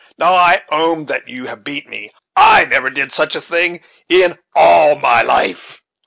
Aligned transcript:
Now 0.17 0.33
I 0.33 0.63
own 0.71 1.05
that 1.05 1.27
you 1.29 1.45
have 1.45 1.63
beat 1.63 1.87
me; 1.87 2.09
I 2.35 2.65
never 2.65 2.89
did 2.89 3.11
such 3.13 3.35
a 3.35 3.39
thing 3.39 3.81
in 4.09 4.39
all 4.55 4.95
my 4.95 5.21
life." 5.21 5.79